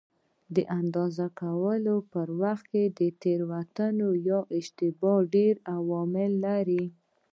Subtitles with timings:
[0.55, 2.83] د اندازه کولو په وخت کې
[3.23, 6.85] تېروتنه یا اشتباه ډېر عوامل لري.